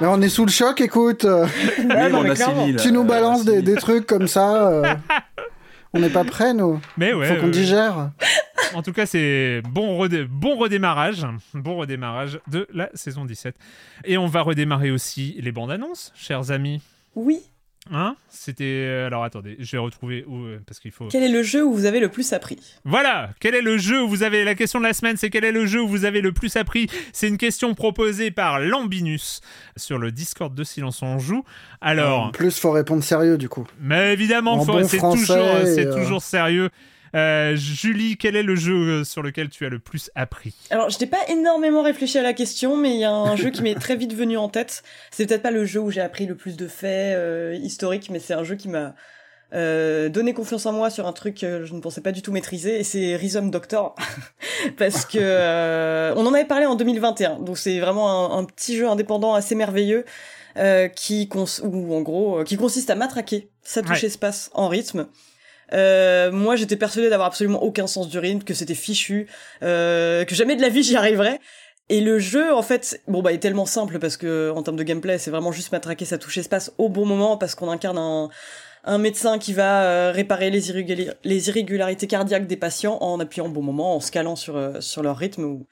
Mais 0.00 0.06
on 0.06 0.20
est 0.22 0.28
sous 0.28 0.44
le 0.46 0.50
choc, 0.50 0.80
écoute. 0.80 1.24
euh, 1.24 1.46
Oui, 1.78 1.84
non, 2.10 2.18
on 2.18 2.22
mais 2.22 2.30
assimile, 2.30 2.76
tu 2.76 2.90
nous 2.92 3.02
euh, 3.02 3.04
balances 3.04 3.44
des, 3.44 3.60
des 3.62 3.74
trucs 3.74 4.06
comme 4.06 4.28
ça. 4.28 4.68
euh, 4.68 4.94
on 5.92 6.00
n'est 6.00 6.08
pas 6.10 6.24
prêts, 6.24 6.54
nous. 6.54 6.80
Mais 6.96 7.12
ouais. 7.12 7.26
Faut 7.28 7.40
qu'on 7.40 7.48
euh, 7.48 7.50
digère. 7.50 8.10
En 8.74 8.82
tout 8.82 8.92
cas, 8.92 9.04
c'est 9.04 9.60
bon, 9.68 9.98
redé- 10.02 10.26
bon 10.26 10.56
redémarrage. 10.56 11.26
Bon 11.54 11.76
redémarrage 11.76 12.38
de 12.50 12.66
la 12.72 12.88
saison 12.94 13.24
17. 13.24 13.54
Et 14.04 14.16
on 14.16 14.26
va 14.26 14.40
redémarrer 14.42 14.90
aussi 14.90 15.36
les 15.40 15.52
bandes 15.52 15.70
annonces, 15.72 16.12
chers 16.14 16.50
amis. 16.50 16.80
Oui. 17.16 17.40
Hein 17.92 18.16
C'était. 18.28 19.04
Alors 19.06 19.24
attendez, 19.24 19.56
je 19.58 19.72
vais 19.72 19.78
retrouver 19.78 20.24
où. 20.26 20.44
euh, 20.44 20.60
Parce 20.66 20.78
qu'il 20.80 20.90
faut. 20.92 21.08
Quel 21.08 21.22
est 21.24 21.28
le 21.28 21.42
jeu 21.42 21.64
où 21.64 21.72
vous 21.72 21.84
avez 21.86 21.98
le 22.00 22.08
plus 22.08 22.32
appris 22.32 22.58
Voilà, 22.84 23.30
quel 23.40 23.54
est 23.54 23.62
le 23.62 23.78
jeu 23.78 24.02
où 24.02 24.08
vous 24.08 24.22
avez 24.22 24.44
la 24.44 24.54
question 24.54 24.78
de 24.78 24.84
la 24.84 24.92
semaine, 24.92 25.16
c'est 25.16 25.28
quel 25.30 25.44
est 25.44 25.52
le 25.52 25.66
jeu 25.66 25.82
où 25.82 25.88
vous 25.88 26.04
avez 26.04 26.20
le 26.20 26.32
plus 26.32 26.54
appris 26.56 26.86
C'est 27.12 27.26
une 27.28 27.38
question 27.38 27.74
proposée 27.74 28.30
par 28.30 28.60
Lambinus 28.60 29.40
sur 29.76 29.98
le 29.98 30.12
Discord 30.12 30.54
de 30.54 30.62
Silence 30.64 31.02
on 31.02 31.18
joue. 31.18 31.44
Alors, 31.80 32.26
En 32.26 32.30
plus, 32.30 32.58
faut 32.58 32.70
répondre 32.70 33.02
sérieux, 33.02 33.36
du 33.38 33.48
coup. 33.48 33.66
mais 33.80 34.12
évidemment, 34.12 34.54
En 34.54 34.64
faut- 34.64 34.72
bon 34.72 34.86
c'est 34.86 34.98
toujours, 34.98 35.26
c'est 35.64 35.86
euh, 35.86 35.94
toujours 35.96 36.22
sérieux. 36.22 36.70
Euh, 37.14 37.56
Julie, 37.56 38.16
quel 38.16 38.36
est 38.36 38.42
le 38.42 38.54
jeu 38.56 38.74
euh, 39.00 39.04
sur 39.04 39.22
lequel 39.22 39.48
tu 39.48 39.66
as 39.66 39.68
le 39.68 39.78
plus 39.78 40.10
appris? 40.14 40.54
Alors, 40.70 40.90
je 40.90 40.98
n'ai 41.00 41.06
pas 41.06 41.18
énormément 41.28 41.82
réfléchi 41.82 42.18
à 42.18 42.22
la 42.22 42.32
question, 42.32 42.76
mais 42.76 42.90
il 42.94 43.00
y 43.00 43.04
a 43.04 43.12
un 43.12 43.36
jeu 43.36 43.50
qui 43.50 43.62
m'est 43.62 43.74
très 43.74 43.96
vite 43.96 44.14
venu 44.14 44.36
en 44.36 44.48
tête. 44.48 44.82
C'est 45.10 45.26
peut-être 45.26 45.42
pas 45.42 45.50
le 45.50 45.64
jeu 45.64 45.80
où 45.80 45.90
j'ai 45.90 46.00
appris 46.00 46.26
le 46.26 46.36
plus 46.36 46.56
de 46.56 46.68
faits 46.68 47.16
euh, 47.16 47.58
historiques, 47.60 48.10
mais 48.10 48.18
c'est 48.20 48.34
un 48.34 48.44
jeu 48.44 48.54
qui 48.54 48.68
m'a 48.68 48.94
euh, 49.52 50.08
donné 50.08 50.32
confiance 50.32 50.64
en 50.66 50.72
moi 50.72 50.90
sur 50.90 51.08
un 51.08 51.12
truc 51.12 51.38
que 51.40 51.64
je 51.64 51.74
ne 51.74 51.80
pensais 51.80 52.00
pas 52.00 52.12
du 52.12 52.22
tout 52.22 52.30
maîtriser, 52.30 52.78
et 52.78 52.84
c'est 52.84 53.16
Rhythm 53.16 53.50
Doctor. 53.50 53.96
Parce 54.78 55.04
que 55.04 55.18
euh, 55.20 56.14
on 56.16 56.24
en 56.26 56.34
avait 56.34 56.44
parlé 56.44 56.66
en 56.66 56.76
2021, 56.76 57.40
donc 57.40 57.58
c'est 57.58 57.80
vraiment 57.80 58.34
un, 58.36 58.38
un 58.38 58.44
petit 58.44 58.76
jeu 58.76 58.88
indépendant 58.88 59.34
assez 59.34 59.54
merveilleux. 59.54 60.04
Euh, 60.56 60.88
qui 60.88 61.28
cons 61.28 61.44
ou 61.62 61.94
en 61.94 62.00
gros 62.00 62.40
euh, 62.40 62.44
qui 62.44 62.56
consiste 62.56 62.90
à 62.90 62.96
matraquer 62.96 63.50
sa 63.62 63.82
touche 63.82 64.00
Ouais. 64.00 64.06
espace 64.08 64.50
en 64.52 64.66
rythme 64.66 65.06
euh, 65.72 66.30
moi, 66.32 66.56
j'étais 66.56 66.76
persuadée 66.76 67.10
d'avoir 67.10 67.28
absolument 67.28 67.62
aucun 67.62 67.86
sens 67.86 68.08
du 68.08 68.18
rythme, 68.18 68.42
que 68.42 68.54
c'était 68.54 68.74
fichu, 68.74 69.28
euh, 69.62 70.24
que 70.24 70.34
jamais 70.34 70.56
de 70.56 70.62
la 70.62 70.68
vie 70.68 70.82
j'y 70.82 70.96
arriverais. 70.96 71.40
Et 71.88 72.00
le 72.00 72.18
jeu, 72.20 72.54
en 72.54 72.62
fait, 72.62 73.00
bon 73.08 73.20
bah, 73.20 73.32
est 73.32 73.38
tellement 73.38 73.66
simple 73.66 73.98
parce 73.98 74.16
que 74.16 74.52
en 74.54 74.62
termes 74.62 74.76
de 74.76 74.84
gameplay, 74.84 75.18
c'est 75.18 75.30
vraiment 75.32 75.50
juste 75.50 75.72
matraquer 75.72 76.04
sa 76.04 76.18
touche 76.18 76.38
espace 76.38 76.72
au 76.78 76.88
bon 76.88 77.04
moment 77.04 77.36
parce 77.36 77.56
qu'on 77.56 77.68
incarne 77.68 77.98
un, 77.98 78.30
un 78.84 78.98
médecin 78.98 79.38
qui 79.38 79.52
va 79.52 79.82
euh, 79.82 80.12
réparer 80.12 80.50
les, 80.50 81.48
irrégularités 81.48 82.06
cardiaques 82.06 82.46
des 82.46 82.56
patients 82.56 82.98
en 83.00 83.20
appuyant 83.20 83.46
au 83.46 83.50
bon 83.50 83.62
moment, 83.62 83.96
en 83.96 84.00
se 84.00 84.10
calant 84.10 84.36
sur 84.36 84.56
euh, 84.56 84.80
sur 84.80 85.02
leur 85.02 85.16
rythme. 85.16 85.64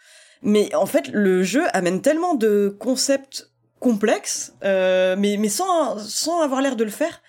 Mais 0.43 0.75
en 0.75 0.87
fait, 0.87 1.09
le 1.13 1.43
jeu 1.43 1.65
amène 1.73 2.03
tellement 2.03 2.35
de 2.35 2.77
concepts 2.79 3.51
complexes, 3.81 4.55
euh, 4.65 5.17
mais 5.19 5.37
mais 5.39 5.49
sans 5.49 5.99
sans 5.99 6.43
avoir 6.43 6.61
l'air 6.61 6.77
de 6.77 6.85
le 6.85 6.91
faire 6.91 7.23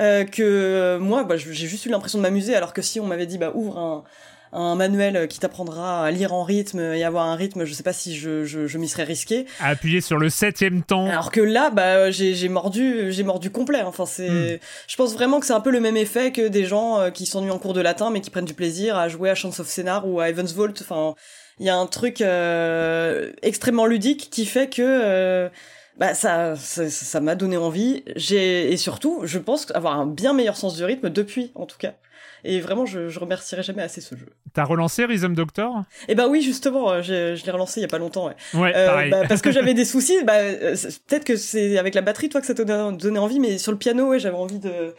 euh, 0.00 0.24
que 0.24 0.42
euh, 0.42 0.98
moi, 0.98 1.24
bah, 1.24 1.36
j'ai 1.36 1.66
juste 1.66 1.86
eu 1.86 1.88
l'impression 1.90 2.18
de 2.18 2.22
m'amuser, 2.22 2.54
alors 2.54 2.72
que 2.72 2.82
si 2.82 3.00
on 3.00 3.06
m'avait 3.06 3.26
dit, 3.26 3.38
bah, 3.38 3.52
ouvre 3.54 3.78
un, 3.78 4.04
un 4.52 4.74
manuel 4.76 5.26
qui 5.26 5.40
t'apprendra 5.40 6.04
à 6.04 6.10
lire 6.12 6.32
en 6.32 6.44
rythme 6.44 6.78
et 6.78 7.02
avoir 7.02 7.26
un 7.26 7.34
rythme, 7.34 7.64
je 7.64 7.72
sais 7.74 7.82
pas 7.82 7.92
si 7.92 8.16
je, 8.16 8.44
je, 8.44 8.66
je 8.68 8.78
m'y 8.78 8.88
serais 8.88 9.02
risqué. 9.02 9.46
À 9.60 9.70
appuyer 9.70 10.00
sur 10.00 10.16
le 10.18 10.28
septième 10.30 10.82
temps. 10.84 11.06
Alors 11.08 11.32
que 11.32 11.40
là, 11.40 11.70
bah, 11.70 12.10
j'ai 12.12 12.34
j'ai 12.34 12.48
mordu, 12.48 13.12
j'ai 13.12 13.24
mordu 13.24 13.50
complet. 13.50 13.82
Enfin, 13.82 14.06
c'est, 14.06 14.28
Hmm. 14.30 14.58
je 14.86 14.96
pense 14.96 15.12
vraiment 15.14 15.40
que 15.40 15.46
c'est 15.46 15.52
un 15.54 15.60
peu 15.60 15.70
le 15.72 15.80
même 15.80 15.96
effet 15.96 16.30
que 16.30 16.46
des 16.46 16.66
gens 16.66 17.00
euh, 17.00 17.10
qui 17.10 17.26
s'ennuient 17.26 17.50
en 17.50 17.58
cours 17.58 17.74
de 17.74 17.80
latin, 17.80 18.10
mais 18.10 18.20
qui 18.20 18.30
prennent 18.30 18.44
du 18.44 18.54
plaisir 18.54 18.96
à 18.96 19.08
jouer 19.08 19.28
à 19.30 19.34
Chance 19.34 19.58
of 19.58 19.66
Scénar 19.66 20.06
ou 20.06 20.20
à 20.20 20.28
Evans 20.28 20.46
Vault. 20.46 20.74
Enfin, 20.80 21.14
il 21.58 21.66
y 21.66 21.70
a 21.70 21.76
un 21.76 21.86
truc 21.86 22.20
euh, 22.20 23.32
extrêmement 23.42 23.86
ludique 23.86 24.28
qui 24.30 24.44
fait 24.46 24.68
que 24.68 24.82
euh, 24.82 25.48
bah 25.98 26.14
ça 26.14 26.56
ça 26.56 27.20
m'a 27.20 27.34
donné 27.34 27.56
envie. 27.56 28.02
J'ai 28.16 28.72
et 28.72 28.76
surtout 28.76 29.20
je 29.24 29.38
pense 29.38 29.70
avoir 29.74 29.98
un 29.98 30.06
bien 30.06 30.32
meilleur 30.32 30.56
sens 30.56 30.76
du 30.76 30.84
rythme 30.84 31.10
depuis 31.10 31.52
en 31.54 31.66
tout 31.66 31.78
cas. 31.78 31.94
Et 32.46 32.60
vraiment 32.60 32.84
je, 32.84 33.08
je 33.08 33.18
remercierai 33.20 33.62
jamais 33.62 33.82
assez 33.82 34.00
ce 34.02 34.14
jeu. 34.16 34.26
T'as 34.52 34.64
relancé 34.64 35.04
Rhythm 35.06 35.34
Doctor? 35.34 35.84
Et 36.08 36.14
bah 36.14 36.26
oui 36.28 36.42
justement 36.42 36.90
euh, 36.90 37.00
j'ai- 37.02 37.36
je 37.36 37.44
l'ai 37.46 37.50
relancé 37.52 37.80
il 37.80 37.82
y 37.82 37.86
a 37.86 37.88
pas 37.88 37.98
longtemps 37.98 38.26
ouais. 38.26 38.34
Ouais, 38.52 38.72
Euh, 38.76 38.86
pareil. 38.86 39.10
bah, 39.10 39.22
parce 39.28 39.40
que 39.40 39.50
j'avais 39.56 39.72
des 39.72 39.84
soucis 39.86 40.22
bah 40.24 40.34
euh, 40.34 40.76
peut-être 41.06 41.24
que 41.24 41.36
c'est 41.36 41.78
avec 41.78 41.94
la 41.94 42.02
batterie 42.02 42.28
toi 42.28 42.40
que 42.42 42.46
ça 42.46 42.54
t'a 42.54 42.64
donné 42.64 42.96
donné 42.98 43.18
envie 43.18 43.40
mais 43.40 43.56
sur 43.58 43.72
le 43.72 43.78
piano 43.78 44.08
ouais 44.08 44.18
j'avais 44.18 44.36
envie 44.36 44.58
de 44.58 44.94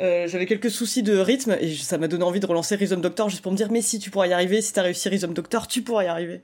euh, 0.00 0.26
j'avais 0.28 0.44
quelques 0.46 0.70
soucis 0.70 1.02
de 1.04 1.16
rythme 1.16 1.56
et 1.60 1.72
ça 1.74 1.96
m'a 1.98 2.08
donné 2.08 2.24
envie 2.24 2.40
de 2.40 2.46
relancer 2.46 2.74
Rhythm 2.76 3.00
Doctor 3.00 3.30
juste 3.30 3.42
pour 3.42 3.52
me 3.52 3.56
dire 3.56 3.68
mais 3.70 3.80
si 3.80 3.98
tu 4.00 4.10
pourras 4.10 4.26
y 4.26 4.32
arriver 4.34 4.60
si 4.60 4.72
t'as 4.74 4.82
réussi 4.82 5.08
Rhythm 5.08 5.32
Doctor 5.32 5.68
tu 5.68 5.80
pourras 5.82 6.04
y 6.04 6.08
arriver 6.08 6.42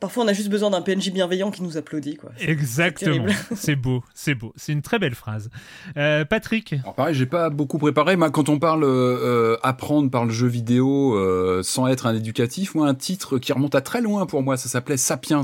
parfois 0.00 0.24
on 0.24 0.28
a 0.28 0.32
juste 0.32 0.48
besoin 0.48 0.70
d'un 0.70 0.82
PNJ 0.82 1.10
bienveillant 1.10 1.50
qui 1.50 1.62
nous 1.62 1.76
applaudit 1.76 2.16
quoi 2.16 2.30
Exactement. 2.40 3.26
C'est 3.54 3.76
beau, 3.76 4.02
c'est 4.14 4.34
beau. 4.34 4.52
C'est 4.56 4.72
une 4.72 4.82
très 4.82 4.98
belle 4.98 5.14
phrase. 5.14 5.50
Euh, 5.96 6.24
Patrick 6.24 6.74
Alors 6.74 6.94
pareil, 6.94 7.14
j'ai 7.14 7.26
pas 7.26 7.50
beaucoup 7.50 7.78
préparé. 7.78 8.16
Moi, 8.16 8.30
quand 8.30 8.48
on 8.48 8.58
parle 8.58 8.84
euh, 8.84 9.56
apprendre 9.62 10.10
par 10.10 10.24
le 10.24 10.32
jeu 10.32 10.46
vidéo 10.46 11.14
euh, 11.16 11.62
sans 11.62 11.86
être 11.86 12.06
un 12.06 12.14
éducatif, 12.14 12.74
moi, 12.74 12.88
un 12.88 12.94
titre 12.94 13.38
qui 13.38 13.52
remonte 13.52 13.74
à 13.74 13.80
très 13.80 14.00
loin 14.00 14.26
pour 14.26 14.42
moi, 14.42 14.56
ça 14.56 14.68
s'appelait 14.68 14.96
Sapiens 14.96 15.42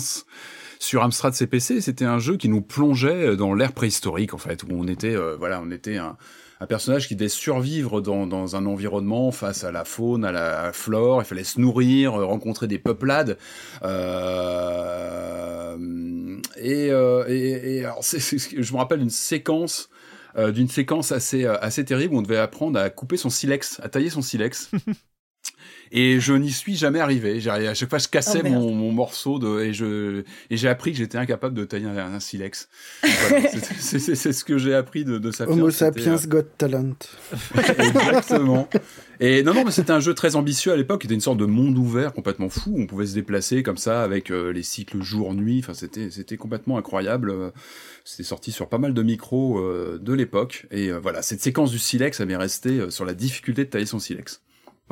sur 0.82 1.02
Amstrad 1.02 1.32
CPC. 1.32 1.80
C'était 1.80 2.04
un 2.04 2.18
jeu 2.18 2.36
qui 2.36 2.48
nous 2.48 2.60
plongeait 2.60 3.36
dans 3.36 3.54
l'ère 3.54 3.72
préhistorique, 3.72 4.34
en 4.34 4.38
fait, 4.38 4.64
où 4.64 4.68
on 4.72 4.88
était, 4.88 5.14
euh, 5.14 5.36
voilà, 5.38 5.60
on 5.62 5.70
était 5.70 5.96
un, 5.96 6.16
personnage 6.68 7.08
qui 7.08 7.16
devait 7.16 7.28
survivre 7.28 8.00
dans, 8.00 8.56
un 8.56 8.66
environnement 8.66 9.32
face 9.32 9.64
à 9.64 9.72
la 9.72 9.84
faune, 9.84 10.24
à 10.24 10.30
la, 10.30 10.72
flore. 10.72 11.20
Il 11.22 11.24
fallait 11.24 11.44
se 11.44 11.60
nourrir, 11.60 12.14
euh, 12.14 12.24
rencontrer 12.24 12.68
des 12.68 12.78
peuplades. 12.78 13.36
Euh, 13.82 15.76
et, 16.56 16.90
euh, 16.90 17.24
je 17.28 18.72
me 18.72 18.76
rappelle 18.76 19.00
une 19.00 19.10
séquence 19.10 19.88
euh, 20.38 20.50
d'une 20.50 20.68
séquence 20.68 21.12
assez 21.12 21.44
euh, 21.44 21.58
assez 21.60 21.84
terrible 21.84 22.14
où 22.14 22.18
on 22.18 22.22
devait 22.22 22.38
apprendre 22.38 22.80
à 22.80 22.88
couper 22.88 23.18
son 23.18 23.28
silex, 23.28 23.80
à 23.82 23.88
tailler 23.88 24.08
son 24.08 24.22
silex. 24.22 24.70
Et 25.92 26.20
je 26.20 26.32
n'y 26.32 26.50
suis 26.50 26.74
jamais 26.76 27.00
arrivé. 27.00 27.38
J'ai- 27.40 27.50
À 27.50 27.74
chaque 27.74 27.90
fois, 27.90 27.98
je 27.98 28.08
cassais 28.08 28.40
Oh, 28.44 28.48
mon, 28.48 28.74
mon 28.74 28.92
morceau 28.92 29.38
de, 29.38 29.60
et 29.60 29.72
je 29.74 30.22
et 30.50 30.56
j'ai 30.56 30.68
appris 30.68 30.92
que 30.92 30.98
j'étais 30.98 31.18
incapable 31.18 31.54
de 31.54 31.64
tailler 31.64 31.86
un, 31.86 31.96
un 32.14 32.20
silex. 32.20 32.68
Voilà, 33.02 33.48
c'est- 33.78 34.32
ce 34.32 34.44
que 34.44 34.56
j'ai 34.58 34.74
appris 34.74 35.04
de, 35.04 35.18
de 35.18 35.30
Sapiens. 35.30 35.54
Homo 35.54 35.70
C'était, 35.70 36.00
sapiens 36.00 36.14
euh, 36.14 36.26
got 36.28 36.48
talent. 36.56 36.94
Exactement. 37.78 38.68
Et 39.20 39.42
non, 39.42 39.54
non, 39.54 39.64
mais 39.64 39.70
c'était 39.70 39.92
un 39.92 40.00
jeu 40.00 40.14
très 40.14 40.34
ambitieux 40.36 40.72
à 40.72 40.76
l'époque. 40.76 41.02
C'était 41.02 41.14
une 41.14 41.20
sorte 41.20 41.38
de 41.38 41.44
monde 41.46 41.76
ouvert 41.78 42.12
complètement 42.12 42.48
fou. 42.48 42.74
On 42.76 42.86
pouvait 42.86 43.06
se 43.06 43.14
déplacer 43.14 43.62
comme 43.62 43.76
ça 43.76 44.02
avec 44.02 44.30
euh, 44.30 44.52
les 44.52 44.62
cycles 44.62 45.00
jour-nuit. 45.02 45.60
Enfin, 45.62 45.74
c'était, 45.74 46.10
c'était 46.10 46.36
complètement 46.36 46.78
incroyable. 46.78 47.30
Euh, 47.30 47.50
C'était 48.04 48.24
sorti 48.24 48.50
sur 48.50 48.68
pas 48.68 48.78
mal 48.78 48.94
de 48.94 49.02
micros 49.02 49.58
euh, 49.60 49.98
de 50.02 50.12
l'époque. 50.12 50.66
Et 50.70 50.88
euh, 50.90 50.98
voilà, 50.98 51.22
cette 51.22 51.40
séquence 51.40 51.70
du 51.70 51.78
silex, 51.78 52.18
ça 52.18 52.26
m'est 52.26 52.36
resté 52.36 52.80
euh, 52.80 52.90
sur 52.90 53.04
la 53.04 53.14
difficulté 53.14 53.64
de 53.64 53.70
tailler 53.70 53.86
son 53.86 53.98
silex. 54.00 54.40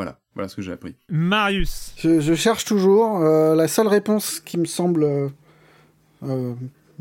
Voilà, 0.00 0.18
voilà 0.34 0.48
ce 0.48 0.56
que 0.56 0.62
j'ai 0.62 0.72
appris. 0.72 0.94
Marius. 1.10 1.92
Je, 1.98 2.20
je 2.20 2.34
cherche 2.34 2.64
toujours. 2.64 3.18
euh, 3.20 3.54
la 3.54 3.68
seule 3.68 3.86
réponse 3.88 4.40
qui 4.40 4.56
me 4.56 4.64
semble 4.64 5.02
euh, 5.04 5.28
euh, 6.26 6.54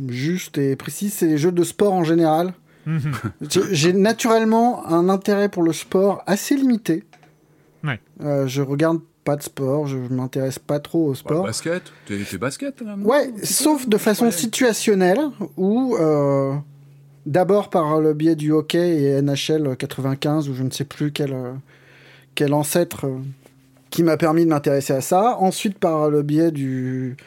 juste 0.07 0.57
et 0.57 0.75
précise, 0.75 1.13
c'est 1.13 1.27
les 1.27 1.37
jeux 1.37 1.53
de 1.53 1.63
sport 1.63 1.93
en 1.93 2.03
général. 2.03 2.53
Mhm. 2.85 3.11
J'ai- 3.71 3.93
naturellement 3.93 4.85
un 4.87 5.07
intérêt 5.09 5.47
pour 5.49 5.63
le 5.63 5.71
sport 5.73 6.23
assez 6.27 6.55
limité. 6.55 7.03
Ouais. 7.85 7.99
Euh, 8.21 8.47
je 8.47 8.61
regarde 8.61 8.99
pas 9.23 9.35
de 9.37 9.43
sport, 9.43 9.87
je 9.87 9.97
m'intéresse 9.97 10.59
pas 10.59 10.79
trop 10.79 11.05
au 11.07 11.11
Bah, 11.11 11.15
sport. 11.15 11.43
basket, 11.45 11.83
t'es, 12.05 12.17
t'es 12.29 12.37
basket 12.37 12.81
là 12.81 12.95
non? 12.97 13.05
Ouais, 13.05 13.31
sauf 13.43 13.87
de 13.87 13.97
façon 13.97 14.25
Ouais. 14.25 14.31
situationnelle, 14.31 15.19
où 15.55 15.95
euh, 15.99 16.53
d'abord 17.25 17.69
par 17.69 18.01
le 18.01 18.13
biais 18.13 18.35
du 18.35 18.51
hockey 18.51 19.03
et 19.03 19.21
NHL 19.21 19.75
95, 19.77 20.49
ou 20.49 20.53
je 20.55 20.63
ne 20.63 20.71
sais 20.71 20.83
plus 20.85 21.11
quel, 21.11 21.33
euh, 21.33 21.53
ancêtre 22.47 23.05
euh, 23.05 23.19
qui 23.89 24.03
m'a 24.03 24.17
permis 24.17 24.45
de 24.45 24.49
m'intéresser 24.49 24.93
à 24.93 25.01
ça, 25.01 25.37
ensuite 25.39 25.77
par 25.77 26.09
le 26.09 26.21
biais 26.21 26.51
du, 26.51 27.17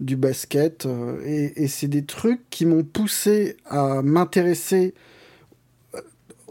du 0.00 0.16
basket, 0.16 0.86
euh, 0.86 1.20
et, 1.24 1.64
et 1.64 1.68
c'est 1.68 1.88
des 1.88 2.04
trucs 2.04 2.40
qui 2.50 2.66
m'ont 2.66 2.84
poussé 2.84 3.56
à 3.66 4.02
m'intéresser... 4.02 4.94
euh, 5.94 6.00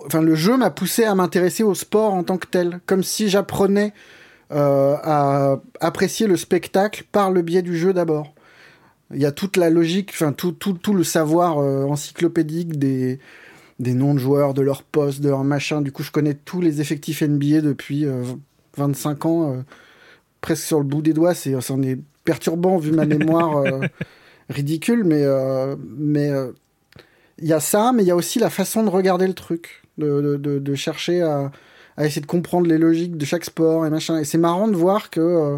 Enfin, 0.06 0.22
le 0.22 0.36
jeu 0.36 0.58
m'a 0.58 0.70
poussé 0.70 1.04
à 1.04 1.16
m'intéresser 1.16 1.64
au 1.64 1.74
sport 1.74 2.14
en 2.14 2.24
tant 2.24 2.38
que 2.38 2.48
tel, 2.48 2.80
comme 2.86 3.04
si 3.04 3.30
j'apprenais 3.30 3.94
à 4.50 5.58
apprécier 5.82 6.26
le 6.26 6.38
spectacle 6.38 7.04
par 7.12 7.32
le 7.32 7.42
biais 7.42 7.62
du 7.62 7.78
jeu 7.78 7.92
d'abord. 7.92 8.34
Il 9.14 9.22
y 9.22 9.26
a 9.26 9.34
toute 9.34 9.58
la 9.58 9.70
logique, 9.70 10.12
enfin 10.14 10.32
tout, 10.32 10.54
tout, 10.54 10.72
tout 10.72 10.94
le 10.94 11.04
savoir 11.04 11.58
encyclopédique 11.58 12.80
des, 12.80 13.20
des 13.80 13.94
noms 13.94 14.14
de 14.14 14.20
joueurs, 14.20 14.54
de 14.54 14.62
leur 14.62 14.84
poste, 14.84 15.22
de 15.22 15.30
leur 15.30 15.44
machin. 15.44 15.82
Du 15.82 15.92
coup, 15.92 16.04
je 16.04 16.12
connais 16.12 16.34
tous 16.34 16.62
les 16.62 16.82
effectifs 16.82 17.22
NBA 17.22 17.62
depuis 17.62 18.06
25 18.76 19.26
ans, 19.26 19.64
presque 20.42 20.64
sur 20.64 20.80
le 20.80 20.84
bout 20.84 21.02
des 21.02 21.14
doigts. 21.14 21.34
C'est, 21.34 21.60
c'en 21.62 21.82
est 21.84 22.00
perturbant 22.24 22.78
vu 22.78 22.92
ma 22.92 23.06
mémoire 23.06 23.64
ridicule, 24.50 25.04
mais 25.04 25.24
mais 25.98 26.32
il 27.40 27.48
y 27.48 27.54
a 27.54 27.60
ça, 27.60 27.92
mais 27.94 28.04
il 28.04 28.08
y 28.08 28.12
a 28.12 28.16
aussi 28.16 28.40
la 28.40 28.50
façon 28.50 28.84
de 28.84 28.90
regarder 28.90 29.28
le 29.28 29.34
truc, 29.34 29.84
de, 29.98 30.38
de, 30.38 30.60
de, 30.60 30.76
chercher 30.76 31.22
à, 31.22 31.52
à, 31.96 32.06
essayer 32.06 32.22
de 32.22 32.28
comprendre 32.28 32.68
les 32.68 32.78
logiques 32.78 33.18
de 33.18 33.26
chaque 33.26 33.46
sport 33.46 33.86
et 33.86 33.90
machin. 33.90 34.20
Et 34.20 34.26
c'est 34.26 34.38
marrant 34.38 34.68
de 34.68 34.76
voir 34.76 35.10
que, 35.10 35.20
euh, 35.20 35.58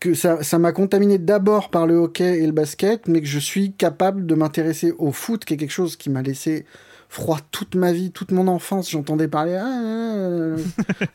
que 0.00 0.14
ça, 0.14 0.42
ça 0.42 0.58
m'a 0.58 0.72
contaminé 0.72 1.18
d'abord 1.18 1.70
par 1.70 1.86
le 1.86 1.96
hockey 1.96 2.38
et 2.40 2.46
le 2.46 2.52
basket, 2.52 3.08
mais 3.08 3.20
que 3.20 3.26
je 3.26 3.38
suis 3.38 3.72
capable 3.72 4.26
de 4.26 4.34
m'intéresser 4.34 4.92
au 4.98 5.12
foot, 5.12 5.44
qui 5.44 5.54
est 5.54 5.56
quelque 5.56 5.70
chose 5.70 5.96
qui 5.96 6.10
m'a 6.10 6.22
laissé 6.22 6.64
froid 7.08 7.38
toute 7.50 7.74
ma 7.74 7.92
vie, 7.92 8.10
toute 8.10 8.32
mon 8.32 8.48
enfance. 8.48 8.90
J'entendais 8.90 9.28
parler 9.28 9.54
ah, 9.54 9.66
euh, 9.66 10.58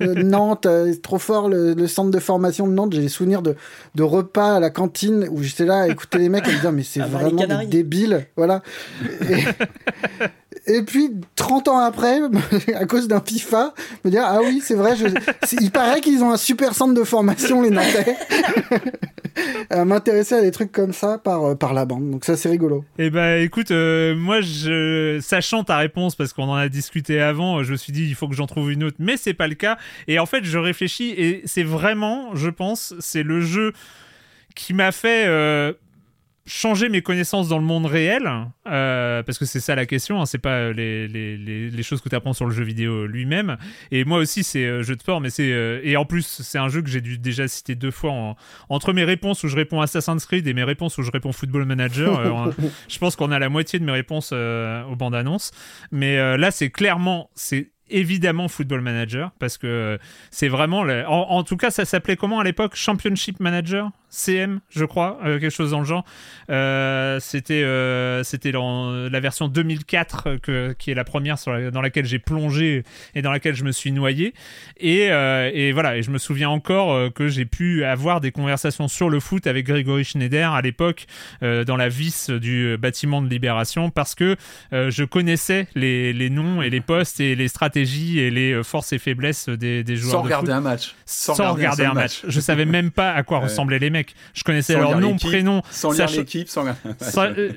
euh, 0.01 0.15
Nantes, 0.23 0.65
euh, 0.65 0.93
trop 1.01 1.19
fort 1.19 1.49
le, 1.49 1.87
centre 1.87 2.11
de 2.11 2.19
formation 2.19 2.67
de 2.67 2.73
Nantes. 2.73 2.93
J'ai 2.93 3.01
des 3.01 3.09
souvenirs 3.09 3.41
de, 3.41 3.55
de 3.95 4.03
repas 4.03 4.55
à 4.55 4.59
la 4.59 4.69
cantine 4.69 5.27
où 5.31 5.43
j'étais 5.43 5.65
là 5.65 5.81
à 5.81 5.87
écouter 5.87 6.17
les 6.17 6.29
mecs 6.29 6.47
et 6.47 6.51
me 6.51 6.59
dire 6.59 6.71
mais 6.71 6.83
c'est 6.83 7.01
ah, 7.01 7.07
vraiment 7.07 7.45
débile, 7.65 8.27
voilà. 8.35 8.61
Et, 9.29 9.43
puis 10.85 11.11
30 11.35 11.67
ans 11.67 11.79
après, 11.79 12.19
à 12.75 12.85
cause 12.85 13.07
d'un 13.07 13.21
FIFA, 13.21 13.73
me 14.05 14.09
dire 14.09 14.23
ah 14.25 14.39
oui 14.41 14.61
c'est 14.63 14.75
vrai, 14.75 14.95
il 15.59 15.71
paraît 15.71 16.01
qu'ils 16.01 16.23
ont 16.23 16.31
un 16.31 16.37
super 16.37 16.73
centre 16.73 16.93
de 16.93 17.03
formation 17.03 17.61
les 17.61 17.69
Nantais. 17.69 18.15
à 19.69 19.83
m'intéresser 19.85 20.35
à 20.35 20.41
des 20.41 20.51
trucs 20.51 20.71
comme 20.71 20.93
ça 20.93 21.17
par 21.17 21.57
par 21.57 21.73
la 21.73 21.85
bande. 21.85 22.11
Donc 22.11 22.25
ça 22.25 22.37
c'est 22.37 22.49
rigolo. 22.49 22.85
Et 22.97 23.05
eh 23.05 23.09
ben 23.09 23.41
écoute, 23.41 23.71
moi 23.71 24.41
je 24.41 25.19
sachant 25.21 25.63
ta 25.63 25.77
réponse 25.77 26.15
parce 26.15 26.33
qu'on 26.33 26.49
en 26.49 26.55
a 26.55 26.69
discuté 26.69 27.19
avant. 27.19 27.63
Je 27.63 27.71
me 27.71 27.77
suis 27.77 27.93
dit, 27.93 28.05
il 28.05 28.15
faut 28.15 28.27
que 28.27 28.35
j'en 28.35 28.47
trouve 28.47 28.71
une 28.71 28.83
autre, 28.83 28.97
mais 28.99 29.17
c'est 29.17 29.33
pas 29.33 29.47
le 29.47 29.55
cas. 29.55 29.77
Et 30.07 30.19
en 30.19 30.25
fait, 30.25 30.43
je 30.43 30.57
réfléchis 30.57 31.13
et 31.17 31.41
c'est 31.45 31.63
vraiment, 31.63 32.35
je 32.35 32.49
pense, 32.49 32.93
c'est 32.99 33.23
le 33.23 33.41
jeu 33.41 33.73
qui 34.55 34.73
m'a 34.73 34.91
fait 34.91 35.25
euh, 35.27 35.73
changer 36.45 36.89
mes 36.89 37.01
connaissances 37.01 37.47
dans 37.47 37.57
le 37.57 37.63
monde 37.63 37.85
réel, 37.85 38.29
euh, 38.67 39.23
parce 39.23 39.37
que 39.37 39.45
c'est 39.45 39.59
ça 39.61 39.75
la 39.75 39.85
question, 39.85 40.21
hein, 40.21 40.25
c'est 40.25 40.39
pas 40.39 40.71
les, 40.71 41.07
les, 41.07 41.37
les, 41.37 41.83
choses 41.83 42.01
que 42.01 42.09
tu 42.09 42.15
apprends 42.15 42.33
sur 42.33 42.45
le 42.45 42.51
jeu 42.51 42.63
vidéo 42.63 43.05
lui-même. 43.05 43.57
Et 43.91 44.03
moi 44.03 44.17
aussi, 44.17 44.43
c'est 44.43 44.65
euh, 44.65 44.83
jeu 44.83 44.95
de 44.95 45.01
sport, 45.01 45.21
mais 45.21 45.29
c'est. 45.29 45.51
Euh, 45.51 45.79
et 45.83 45.95
en 45.95 46.05
plus, 46.05 46.41
c'est 46.43 46.57
un 46.57 46.67
jeu 46.67 46.81
que 46.81 46.89
j'ai 46.89 47.01
dû 47.01 47.17
déjà 47.17 47.47
citer 47.47 47.75
deux 47.75 47.91
fois 47.91 48.35
entre 48.69 48.93
mes 48.93 49.05
réponses 49.05 49.43
où 49.43 49.47
je 49.47 49.55
réponds 49.55 49.79
Assassin's 49.79 50.25
Creed 50.25 50.45
et 50.47 50.53
mes 50.53 50.63
réponses 50.63 50.97
où 50.97 51.03
je 51.03 51.11
réponds 51.11 51.31
Football 51.31 51.65
Manager. 51.65 52.51
je 52.89 52.99
pense 52.99 53.15
qu'on 53.15 53.31
a 53.31 53.39
la 53.39 53.49
moitié 53.49 53.79
de 53.79 53.85
mes 53.85 53.91
réponses 53.91 54.33
aux 54.33 54.95
bandes 54.95 55.15
annonces. 55.15 55.51
Mais 55.91 56.37
là, 56.37 56.51
c'est 56.51 56.69
clairement. 56.69 57.29
c'est 57.35 57.71
évidemment 57.93 58.47
Football 58.47 58.81
Manager 58.81 59.31
parce 59.39 59.57
que 59.57 59.99
c'est 60.31 60.47
vraiment 60.47 60.81
en, 60.81 61.43
tout 61.43 61.57
cas 61.57 61.71
ça 61.71 61.85
s'appelait 61.85 62.17
comment 62.17 62.39
à 62.39 62.43
l'époque? 62.43 62.75
Championship 62.75 63.39
Manager? 63.39 63.91
CM, 64.13 64.59
je 64.69 64.85
crois, 64.85 65.17
euh, 65.25 65.39
quelque 65.39 65.49
chose 65.49 65.71
dans 65.71 65.79
le 65.79 65.85
genre. 65.85 66.05
Euh, 66.51 67.19
c'était 67.19 67.63
euh, 67.63 68.21
la 69.09 69.19
version 69.19 69.47
2004 69.47 70.35
que, 70.35 70.75
qui 70.77 70.91
est 70.91 70.93
la 70.93 71.03
première 71.03 71.37
dans 71.71 71.81
laquelle 71.81 72.05
j'ai 72.05 72.19
plongé 72.19 72.83
et 73.15 73.23
dans 73.23 73.31
laquelle 73.31 73.55
je 73.55 73.63
me 73.63 73.71
suis 73.71 73.91
noyé. 73.91 74.35
Et, 74.77 75.07
et 75.07 75.71
voilà, 75.71 75.97
et 75.97 76.03
je 76.03 76.11
me 76.11 76.19
souviens 76.19 76.49
encore 76.49 77.11
que 77.13 77.27
j'ai 77.27 77.45
pu 77.45 77.83
avoir 77.83 78.21
des 78.21 78.31
conversations 78.31 78.87
sur 78.87 79.09
le 79.09 79.19
foot 79.19 79.47
avec 79.47 79.65
Grégory 79.65 80.03
Schneider 80.03 80.51
à 80.51 80.61
l'époque 80.61 81.05
dans 81.41 81.77
la 81.77 81.89
vis 81.89 82.29
du 82.29 82.77
bâtiment 82.77 83.21
de 83.21 83.29
Libération 83.29 83.89
parce 83.89 84.13
que 84.15 84.35
je 84.71 85.03
connaissais 85.03 85.67
les, 85.75 86.13
les, 86.13 86.29
noms 86.29 86.61
et 86.61 86.69
les 86.69 86.81
postes 86.81 87.19
et 87.19 87.35
les 87.35 87.47
stratégies 87.47 87.82
et 87.83 88.29
les 88.29 88.63
forces 88.63 88.93
et 88.93 88.99
faiblesses 88.99 89.49
des, 89.49 89.83
des 89.83 89.95
joueurs. 89.95 90.13
Sans 90.13 90.21
regarder 90.21 90.51
un 90.51 90.61
match. 90.61 90.95
Sans, 91.05 91.53
regarder, 91.53 91.85
un, 91.85 91.93
match. 91.93 92.23
Je 92.27 92.39
savais 92.39 92.65
même 92.65 92.91
pas 92.91 93.11
à 93.11 93.23
quoi 93.23 93.39
ressemblaient 93.43 93.79
les 93.79 93.89
mecs. 93.89 94.15
Je 94.33 94.43
connaissais 94.43 94.75
leur 94.75 94.99
nom, 94.99 95.17
prénom. 95.17 95.61
Sans 95.69 95.91
lire 95.91 96.09
l'équipe, 96.09 96.49
sans... 96.49 96.65
Euh, 97.17 97.49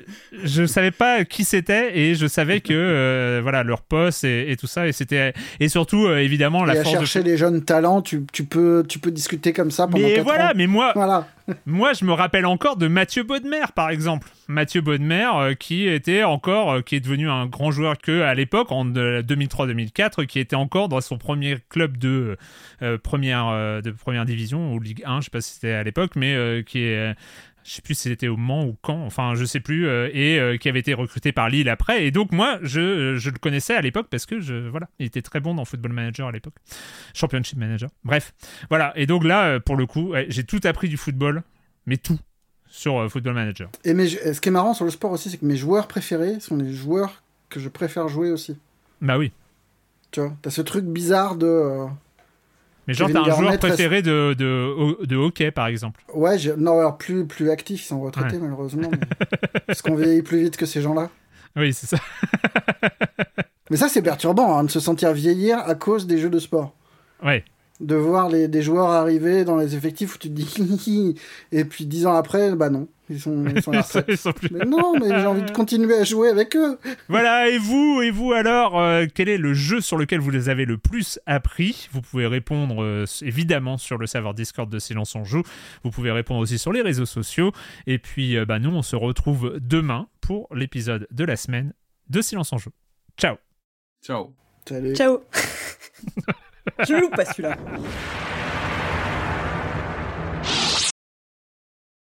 je 0.43 0.65
savais 0.65 0.91
pas 0.91 1.25
qui 1.25 1.43
c'était 1.43 1.97
et 1.97 2.15
je 2.15 2.27
savais 2.27 2.61
que 2.61 2.73
euh, 2.73 3.39
voilà 3.41 3.63
leur 3.63 3.81
poste 3.81 4.23
et, 4.23 4.55
tout 4.59 4.67
ça 4.67 4.87
et 4.87 4.91
c'était 4.91 5.33
et 5.59 5.69
surtout 5.69 6.05
euh, 6.05 6.17
évidemment 6.17 6.65
la 6.65 6.75
et 6.75 6.79
à 6.79 6.83
chercher 6.83 7.23
les 7.23 7.37
jeunes 7.37 7.63
talents, 7.63 8.01
tu, 8.01 8.25
tu, 8.31 8.43
peux 8.43 8.83
tu 8.87 8.99
peux 8.99 9.11
discuter 9.11 9.53
comme 9.53 9.71
ça 9.71 9.87
pendant 9.87 10.07
Mais 10.07 10.19
voilà, 10.19 10.53
mais 10.55 10.67
moi 10.67 10.91
voilà. 10.95 11.27
moi 11.65 11.93
je 11.93 12.05
me 12.05 12.13
rappelle 12.13 12.45
encore 12.45 12.77
de 12.77 12.87
Mathieu 12.87 13.23
Baudemer 13.23 13.65
par 13.75 13.89
exemple. 13.89 14.27
Mathieu 14.47 14.81
Baudemer 14.81 15.55
qui 15.59 15.87
était 15.87 16.23
encore 16.23 16.83
qui 16.83 16.95
est 16.95 16.99
devenu 16.99 17.29
un 17.29 17.45
grand 17.45 17.71
joueur 17.71 17.97
que 17.97 18.21
à 18.21 18.33
l'époque 18.33 18.71
en 18.71 18.85
2003-2004 18.85 20.06
qui 20.09 20.39
était 20.39 20.55
encore 20.55 20.89
dans 20.89 21.01
son 21.01 21.17
premier 21.17 21.57
club 21.69 21.97
de 21.97 22.37
première 23.03 23.81
de 23.81 23.91
première 23.91 24.25
division 24.25 24.73
ou 24.73 24.79
Ligue 24.79 25.03
1, 25.05 25.21
je 25.21 25.25
sais 25.25 25.31
pas 25.31 25.41
si 25.41 25.53
c'était 25.53 25.71
à 25.71 25.83
l'époque 25.83 26.15
mais 26.15 26.35
euh, 26.35 26.63
qui 26.63 26.79
est 26.79 27.15
je 27.63 27.73
sais 27.73 27.81
plus 27.81 27.95
si 27.95 28.03
c'était 28.03 28.29
au 28.29 28.37
Mans 28.37 28.63
ou 28.63 28.77
quand, 28.81 29.03
enfin 29.03 29.35
je 29.35 29.43
sais 29.43 29.59
plus, 29.59 29.87
euh, 29.87 30.09
et 30.13 30.39
euh, 30.39 30.55
qui 30.55 30.69
avait 30.69 30.79
été 30.79 30.93
recruté 30.93 31.33
par 31.33 31.49
Lille 31.49 31.67
après. 31.67 32.05
Et 32.05 32.11
donc 32.11 32.31
moi, 32.31 32.59
je, 32.61 33.17
je 33.17 33.29
le 33.29 33.37
connaissais 33.39 33.75
à 33.75 33.81
l'époque 33.81 34.07
parce 34.09 34.25
que 34.25 34.39
je, 34.39 34.69
voilà, 34.69 34.87
il 34.99 35.05
était 35.05 35.21
très 35.21 35.41
bon 35.41 35.53
dans 35.53 35.65
Football 35.65 35.91
Manager 35.91 36.29
à 36.29 36.31
l'époque, 36.31 36.53
Championship 37.13 37.57
Manager. 37.57 37.89
Bref, 38.05 38.33
voilà. 38.69 38.93
Et 38.95 39.05
donc 39.05 39.25
là, 39.25 39.59
pour 39.59 39.75
le 39.75 39.85
coup, 39.85 40.13
j'ai 40.29 40.45
tout 40.45 40.61
appris 40.63 40.87
du 40.87 40.95
football, 40.95 41.43
mais 41.85 41.97
tout 41.97 42.17
sur 42.69 43.11
Football 43.11 43.33
Manager. 43.33 43.69
Et 43.83 43.93
mais 43.93 44.07
ce 44.07 44.39
qui 44.39 44.47
est 44.47 44.51
marrant 44.51 44.73
sur 44.73 44.85
le 44.85 44.91
sport 44.91 45.11
aussi, 45.11 45.29
c'est 45.29 45.37
que 45.37 45.45
mes 45.45 45.57
joueurs 45.57 45.89
préférés 45.89 46.39
sont 46.39 46.55
les 46.55 46.71
joueurs 46.71 47.21
que 47.49 47.59
je 47.59 47.67
préfère 47.67 48.07
jouer 48.07 48.31
aussi. 48.31 48.57
Bah 49.01 49.17
oui. 49.17 49.33
Tu 50.11 50.21
vois, 50.21 50.33
t'as 50.41 50.49
ce 50.49 50.61
truc 50.61 50.85
bizarre 50.85 51.35
de 51.35 51.87
mais 52.87 52.93
genre, 52.93 53.09
t'as 53.11 53.19
un 53.19 53.35
joueur 53.35 53.59
préféré 53.59 54.01
de, 54.01 54.33
de, 54.33 55.05
de, 55.05 55.15
hockey, 55.17 55.51
par 55.51 55.67
exemple 55.67 56.01
Ouais, 56.13 56.37
non, 56.57 56.79
alors 56.79 56.97
plus, 56.97 57.25
plus 57.25 57.49
actifs, 57.49 57.83
ils 57.83 57.87
sont 57.87 57.99
retraités, 57.99 58.39
malheureusement. 58.39 58.89
Parce 59.67 59.81
qu'on 59.81 59.95
vieillit 59.95 60.21
plus 60.21 60.41
vite 60.41 60.55
que 60.55 60.65
ces 60.65 60.81
gens-là. 60.81 61.09
Oui, 61.57 61.73
c'est 61.73 61.87
ça. 61.87 61.97
mais 63.69 63.75
ça, 63.75 63.89
c'est 63.89 64.01
perturbant, 64.01 64.57
hein, 64.57 64.63
de 64.63 64.71
se 64.71 64.79
sentir 64.79 65.11
vieillir 65.11 65.59
à 65.59 65.75
cause 65.75 66.07
des 66.07 66.17
jeux 66.17 66.29
de 66.29 66.39
sport. 66.39 66.73
Ouais. 67.21 67.43
De 67.79 67.95
voir 67.95 68.29
les, 68.29 68.47
des 68.47 68.61
joueurs 68.61 68.89
arriver 68.89 69.45
dans 69.45 69.57
les 69.57 69.75
effectifs 69.75 70.15
où 70.15 70.17
tu 70.17 70.29
te 70.29 70.33
dis... 70.33 71.15
et 71.51 71.65
puis 71.65 71.85
dix 71.85 72.05
ans 72.07 72.15
après, 72.15 72.55
bah 72.55 72.69
non. 72.69 72.87
Ils 73.09 73.21
sont, 73.21 73.45
ils 73.47 73.63
sont, 73.63 73.71
mais 74.51 74.65
non, 74.65 74.99
mais 74.99 75.07
j'ai 75.07 75.25
envie 75.25 75.43
de 75.43 75.51
continuer 75.51 75.95
à 75.95 76.03
jouer 76.03 76.27
avec 76.27 76.57
eux. 76.57 76.77
Voilà, 77.07 77.49
et 77.49 77.57
vous, 77.57 78.01
et 78.01 78.11
vous 78.11 78.33
alors, 78.33 78.77
euh, 78.77 79.05
quel 79.13 79.29
est 79.29 79.37
le 79.37 79.53
jeu 79.53 79.79
sur 79.79 79.97
lequel 79.97 80.19
vous 80.19 80.29
les 80.29 80.49
avez 80.49 80.65
le 80.65 80.77
plus 80.77 81.17
appris? 81.25 81.87
Vous 81.93 82.01
pouvez 82.01 82.27
répondre 82.27 82.83
euh, 82.83 83.05
évidemment 83.21 83.77
sur 83.77 83.97
le 83.97 84.07
serveur 84.07 84.33
Discord 84.33 84.69
de 84.69 84.77
Silence 84.77 85.15
on 85.15 85.23
Joue. 85.23 85.43
Vous 85.83 85.91
pouvez 85.91 86.11
répondre 86.11 86.41
aussi 86.41 86.57
sur 86.57 86.73
les 86.73 86.81
réseaux 86.81 87.05
sociaux. 87.05 87.53
Et 87.85 87.97
puis, 87.97 88.35
euh, 88.35 88.45
bah, 88.45 88.59
nous, 88.59 88.71
on 88.71 88.81
se 88.81 88.97
retrouve 88.97 89.57
demain 89.61 90.07
pour 90.19 90.49
l'épisode 90.53 91.07
de 91.11 91.23
la 91.23 91.37
semaine 91.37 91.73
de 92.09 92.21
Silence 92.21 92.51
en 92.51 92.57
Joue. 92.57 92.71
Ciao. 93.17 93.37
Ciao. 94.03 94.33
Salut. 94.67 94.95
Ciao. 94.95 95.21
Je 96.85 96.93
loupe 96.93 97.15
pas 97.15 97.25
celui-là. 97.25 97.55